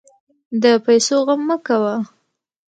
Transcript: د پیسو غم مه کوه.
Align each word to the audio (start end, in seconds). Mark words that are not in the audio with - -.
د 0.63 0.63
پیسو 0.85 1.15
غم 1.27 1.41
مه 1.47 1.57
کوه. 1.65 1.95